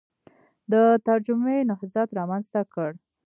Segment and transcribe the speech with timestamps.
[0.71, 0.73] د
[1.07, 2.91] ترجمې نهضت رامنځته کړ